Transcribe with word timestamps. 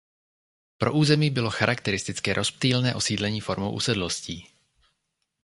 Pro 0.77 0.93
území 0.93 1.29
bylo 1.29 1.49
charakteristické 1.49 2.33
rozptýlené 2.33 2.95
osídlení 2.95 3.41
formou 3.41 3.71
usedlostí. 3.71 4.47